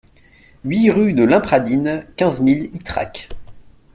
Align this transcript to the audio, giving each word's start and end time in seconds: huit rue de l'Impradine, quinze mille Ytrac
huit 0.65 0.89
rue 0.89 1.13
de 1.13 1.23
l'Impradine, 1.23 2.07
quinze 2.15 2.39
mille 2.39 2.73
Ytrac 2.75 3.29